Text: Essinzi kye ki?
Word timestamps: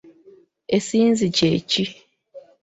Essinzi 0.77 1.25
kye 1.35 1.51
ki? 1.69 1.83